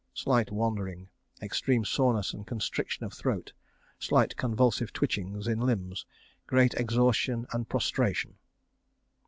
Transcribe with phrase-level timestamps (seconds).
[0.15, 1.09] Slight wandering.
[1.43, 3.53] Extreme soreness and constriction of throat.
[3.99, 6.07] Slight convulsive twitchings in limbs.
[6.47, 8.37] Great exhaustion and prostration.